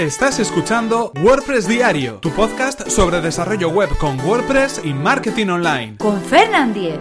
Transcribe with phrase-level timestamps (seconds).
[0.00, 5.98] Estás escuchando WordPress Diario, tu podcast sobre desarrollo web con WordPress y marketing online.
[5.98, 6.98] Con Fernand Diez.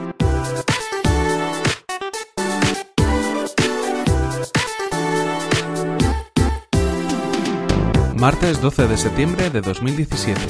[8.17, 10.41] Martes 12 de septiembre de 2017.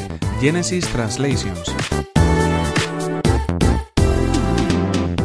[0.41, 1.71] Genesis Translations.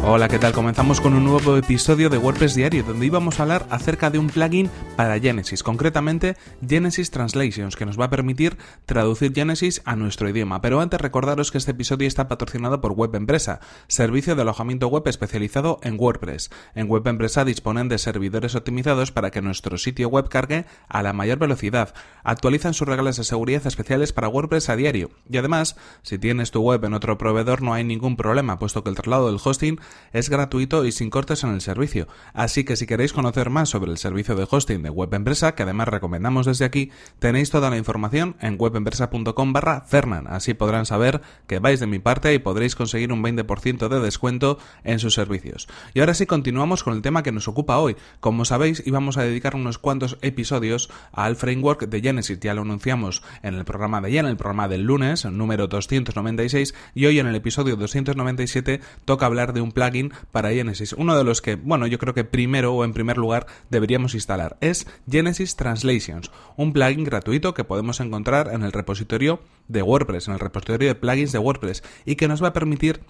[0.06, 0.52] Hola, ¿qué tal?
[0.52, 4.26] Comenzamos con un nuevo episodio de WordPress Diario donde íbamos a hablar acerca de un
[4.26, 10.28] plugin para Genesis, concretamente Genesis Translations, que nos va a permitir traducir Genesis a nuestro
[10.28, 10.60] idioma.
[10.60, 15.08] Pero antes recordaros que este episodio está patrocinado por Web Empresa, servicio de alojamiento web
[15.08, 16.50] especializado en WordPress.
[16.74, 21.14] En Web Empresa disponen de servidores optimizados para que nuestro sitio web cargue a la
[21.14, 21.94] mayor velocidad.
[22.24, 25.12] Actualizan sus reglas de seguridad especiales para WordPress a diario.
[25.30, 28.90] Y además, si tienes tu web en otro proveedor no hay ningún problema, puesto que
[28.90, 29.80] el traslado del hosting
[30.12, 32.08] es gratuito y sin cortes en el servicio.
[32.32, 35.62] Así que si queréis conocer más sobre el servicio de hosting de Web Empresa, que
[35.62, 40.26] además recomendamos desde aquí, tenéis toda la información en webempresa.com barra Fernan.
[40.28, 44.58] Así podrán saber que vais de mi parte y podréis conseguir un 20% de descuento
[44.82, 45.68] en sus servicios.
[45.92, 47.96] Y ahora sí continuamos con el tema que nos ocupa hoy.
[48.20, 52.40] Como sabéis, íbamos a dedicar unos cuantos episodios al framework de Genesis.
[52.40, 56.74] Ya lo anunciamos en el programa de ayer, en el programa del lunes, número 296,
[56.94, 60.92] y hoy en el episodio 297 toca hablar de un plan plugin para Genesis.
[60.92, 64.56] Uno de los que, bueno, yo creo que primero o en primer lugar deberíamos instalar
[64.60, 70.34] es Genesis Translations, un plugin gratuito que podemos encontrar en el repositorio de WordPress, en
[70.34, 73.00] el repositorio de plugins de WordPress y que nos va a permitir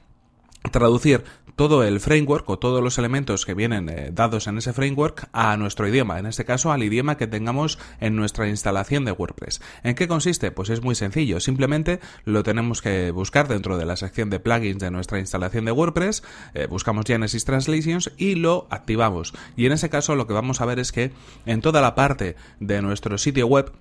[0.70, 1.24] traducir
[1.56, 5.56] todo el framework o todos los elementos que vienen eh, dados en ese framework a
[5.56, 9.60] nuestro idioma, en este caso al idioma que tengamos en nuestra instalación de WordPress.
[9.82, 10.50] ¿En qué consiste?
[10.50, 14.80] Pues es muy sencillo, simplemente lo tenemos que buscar dentro de la sección de plugins
[14.80, 19.32] de nuestra instalación de WordPress, eh, buscamos Genesis Translations y lo activamos.
[19.56, 21.12] Y en ese caso lo que vamos a ver es que
[21.46, 23.72] en toda la parte de nuestro sitio web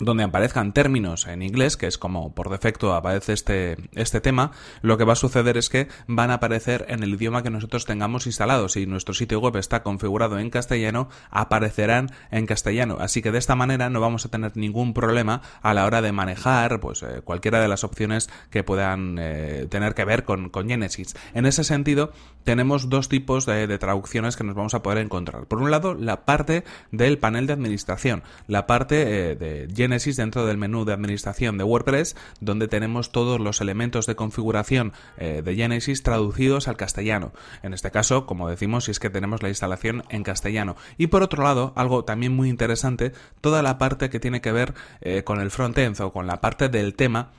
[0.00, 4.98] donde aparezcan términos en inglés, que es como por defecto aparece este, este tema, lo
[4.98, 8.26] que va a suceder es que van a aparecer en el idioma que nosotros tengamos
[8.26, 8.68] instalado.
[8.68, 12.96] Si nuestro sitio web está configurado en castellano, aparecerán en castellano.
[13.00, 16.12] Así que de esta manera no vamos a tener ningún problema a la hora de
[16.12, 20.68] manejar pues, eh, cualquiera de las opciones que puedan eh, tener que ver con, con,
[20.68, 21.14] Genesis.
[21.34, 22.12] En ese sentido,
[22.44, 25.46] tenemos dos tipos de, traducciones que nos vamos a poder encontrar.
[25.46, 30.46] Por un lado, la parte del panel de administración, la parte eh, de Genesis dentro
[30.46, 35.56] del menú de administración de WordPress, donde tenemos todos los elementos de configuración eh, de
[35.56, 37.32] Genesis traducidos al castellano.
[37.64, 40.76] En este caso, como decimos, si es que tenemos la instalación en castellano.
[40.96, 44.74] Y por otro lado, algo también muy interesante, toda la parte que tiene que ver
[45.00, 47.32] eh, con el frontend o con la parte del tema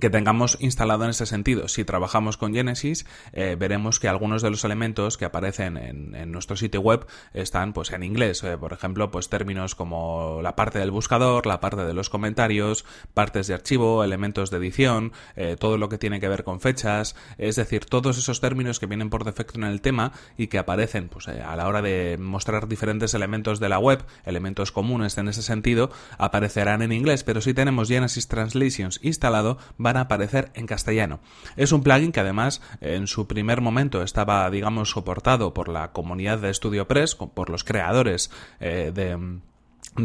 [0.00, 1.66] que tengamos instalado en ese sentido.
[1.68, 6.56] Si trabajamos con Genesis, eh, veremos que algunos de los elementos que aparecen en, nuestro
[6.56, 8.44] sitio web están pues en inglés.
[8.44, 12.84] Eh, por ejemplo, pues términos como la parte del buscador, la parte de los comentarios,
[13.14, 17.16] partes de archivo, elementos de edición, eh, todo lo que tiene que ver con fechas,
[17.38, 21.08] es decir, todos esos términos que vienen por defecto en el tema y que aparecen
[21.08, 25.40] pues a la hora de mostrar diferentes elementos de la web, elementos comunes en ese
[25.40, 31.20] sentido, aparecerán en inglés, pero si tenemos Genesis Translations instalado, van a aparecer en castellano.
[31.56, 36.38] Es un plugin que además en su primer momento estaba, digamos, soportado por la comunidad
[36.38, 38.30] de StudioPress, por los creadores
[38.60, 39.16] eh, de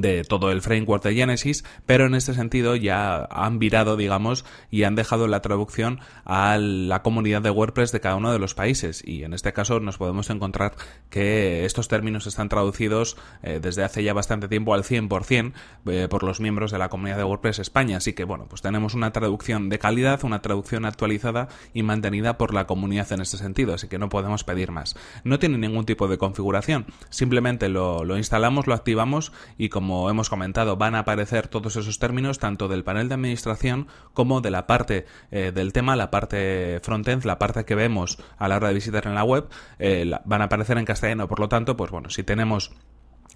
[0.02, 4.84] de todo el framework de Genesis, pero en este sentido ya han virado, digamos, y
[4.84, 9.04] han dejado la traducción a la comunidad de WordPress de cada uno de los países.
[9.06, 10.74] Y en este caso nos podemos encontrar
[11.10, 15.54] que estos términos están traducidos eh, desde hace ya bastante tiempo al 100%
[15.86, 17.98] eh, por los miembros de la comunidad de WordPress España.
[17.98, 22.54] Así que, bueno, pues tenemos una traducción de calidad, una traducción actualizada y mantenida por
[22.54, 23.74] la comunidad en este sentido.
[23.74, 24.96] Así que no podemos pedir más.
[25.24, 26.86] No tiene ningún tipo de configuración.
[27.10, 32.00] Simplemente lo, lo instalamos, lo activamos y como hemos comentado, van a aparecer todos esos
[32.00, 36.80] términos tanto del panel de administración como de la parte eh, del tema, la parte
[36.82, 39.48] frontend, la parte que vemos a la hora de visitar en la web,
[39.80, 41.28] eh, van a aparecer en castellano.
[41.28, 42.72] Por lo tanto, pues bueno, si tenemos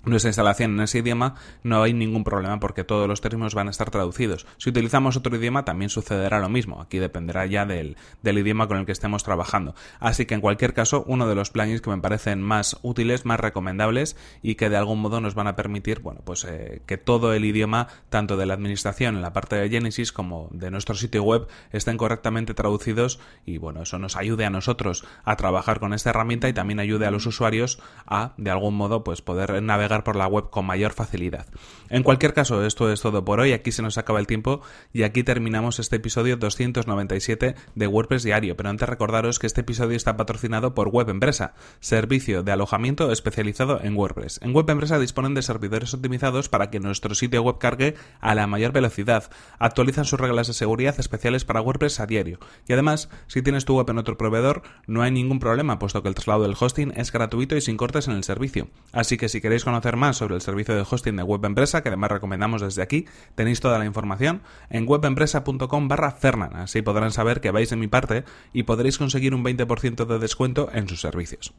[0.09, 3.71] nuestra instalación en ese idioma, no hay ningún problema porque todos los términos van a
[3.71, 4.45] estar traducidos.
[4.57, 6.81] Si utilizamos otro idioma, también sucederá lo mismo.
[6.81, 9.75] Aquí dependerá ya del, idioma con el que estemos trabajando.
[9.99, 13.39] Así que en cualquier caso, uno de los plugins que me parecen más útiles, más
[13.39, 17.33] recomendables y que de algún modo nos van a permitir, bueno, pues eh, que todo
[17.33, 21.23] el idioma, tanto de la administración en la parte de Genesis como de nuestro sitio
[21.23, 26.09] web, estén correctamente traducidos y bueno, eso nos ayude a nosotros a trabajar con esta
[26.11, 30.15] herramienta y también ayude a los usuarios a, de algún modo, pues poder navegar por
[30.15, 31.47] la web con mayor facilidad.
[31.89, 34.61] En cualquier caso, esto es todo por hoy, aquí se nos acaba el tiempo
[34.93, 39.95] y aquí terminamos este episodio 297 de WordPress Diario, pero antes recordaros que este episodio
[39.95, 44.39] está patrocinado por Web Empresa, servicio de alojamiento especializado en WordPress.
[44.41, 48.47] En Web Empresa disponen de servidores optimizados para que nuestro sitio web cargue a la
[48.47, 49.29] mayor velocidad,
[49.59, 53.75] actualizan sus reglas de seguridad especiales para WordPress a diario y además, si tienes tu
[53.77, 57.11] web en otro proveedor, no hay ningún problema, puesto que el traslado del hosting es
[57.11, 58.69] gratuito y sin cortes en el servicio.
[58.91, 61.89] Así que si queréis conocer más sobre el servicio de hosting de Web Empresa, que
[61.89, 64.41] además recomendamos desde aquí, tenéis toda la información
[64.71, 66.55] en webempresa.com barra Fernan.
[66.55, 70.69] Así podrán saber que vais de mi parte y podréis conseguir un 20% de descuento
[70.73, 71.53] en sus servicios.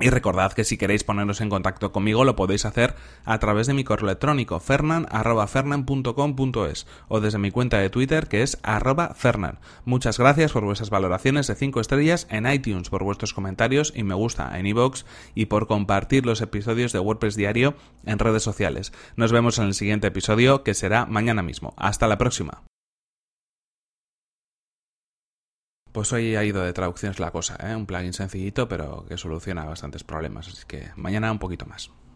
[0.00, 3.74] Y recordad que si queréis poneros en contacto conmigo lo podéis hacer a través de
[3.74, 9.60] mi correo electrónico fernan.fernan.com.es o desde mi cuenta de Twitter que es arroba fernan.
[9.84, 14.14] Muchas gracias por vuestras valoraciones de 5 estrellas en iTunes, por vuestros comentarios y me
[14.14, 15.04] gusta en iVoox
[15.36, 18.92] y por compartir los episodios de WordPress Diario en redes sociales.
[19.14, 21.72] Nos vemos en el siguiente episodio que será mañana mismo.
[21.76, 22.64] Hasta la próxima.
[25.94, 27.76] Pues hoy ha ido de traducciones la cosa, ¿eh?
[27.76, 31.88] un plugin sencillito pero que soluciona bastantes problemas, así que mañana un poquito más.